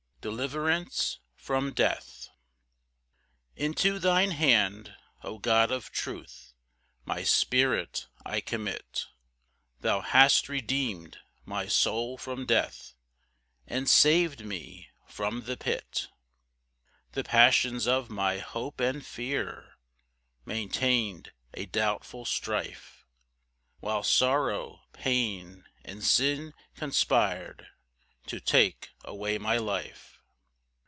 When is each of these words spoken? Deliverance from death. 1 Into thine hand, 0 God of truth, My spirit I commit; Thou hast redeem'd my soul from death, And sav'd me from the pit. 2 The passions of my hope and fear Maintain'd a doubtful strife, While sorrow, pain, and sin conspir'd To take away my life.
Deliverance 0.29 1.17
from 1.35 1.73
death. 1.73 2.29
1 3.55 3.65
Into 3.65 3.97
thine 3.97 4.29
hand, 4.29 4.95
0 5.23 5.39
God 5.39 5.71
of 5.71 5.89
truth, 5.91 6.53
My 7.05 7.23
spirit 7.23 8.07
I 8.23 8.39
commit; 8.39 9.07
Thou 9.79 10.01
hast 10.01 10.47
redeem'd 10.47 11.17
my 11.43 11.65
soul 11.67 12.19
from 12.19 12.45
death, 12.45 12.93
And 13.65 13.89
sav'd 13.89 14.45
me 14.45 14.89
from 15.07 15.45
the 15.45 15.57
pit. 15.57 16.09
2 17.13 17.13
The 17.13 17.23
passions 17.23 17.87
of 17.87 18.11
my 18.11 18.37
hope 18.37 18.79
and 18.79 19.03
fear 19.03 19.73
Maintain'd 20.45 21.31
a 21.55 21.65
doubtful 21.65 22.25
strife, 22.25 23.07
While 23.79 24.03
sorrow, 24.03 24.81
pain, 24.93 25.65
and 25.83 26.03
sin 26.03 26.53
conspir'd 26.75 27.65
To 28.27 28.39
take 28.39 28.91
away 29.03 29.39
my 29.39 29.57
life. 29.57 30.09